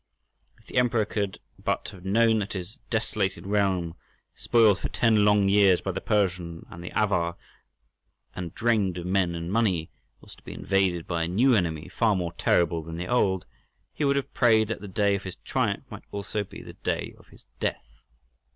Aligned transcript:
If 0.57 0.65
the 0.65 0.79
Emperor 0.79 1.05
could 1.05 1.39
but 1.63 1.89
have 1.89 2.03
known 2.03 2.39
that 2.39 2.53
his 2.53 2.79
desolated 2.89 3.45
realm, 3.45 3.95
spoiled 4.33 4.79
for 4.79 4.89
ten 4.89 5.25
long 5.25 5.47
years 5.47 5.79
by 5.79 5.91
the 5.91 6.01
Persian 6.01 6.65
and 6.71 6.83
the 6.83 6.89
Avar, 6.99 7.37
and 8.35 8.51
drained 8.55 8.97
of 8.97 9.05
men 9.05 9.35
and 9.35 9.51
money, 9.51 9.91
was 10.19 10.33
to 10.37 10.41
be 10.41 10.53
invaded 10.53 11.05
by 11.05 11.25
a 11.25 11.27
new 11.27 11.53
enemy 11.53 11.87
far 11.87 12.15
more 12.15 12.33
terrible 12.33 12.81
than 12.81 12.97
the 12.97 13.05
old, 13.07 13.45
he 13.93 14.03
would 14.03 14.15
have 14.15 14.33
prayed 14.33 14.69
that 14.69 14.81
the 14.81 14.87
day 14.87 15.13
of 15.13 15.21
his 15.21 15.35
triumph 15.45 15.83
might 15.91 16.05
also 16.11 16.43
be 16.43 16.63
the 16.63 16.73
day 16.73 17.13
of 17.19 17.27
his 17.27 17.45
death. 17.59 18.01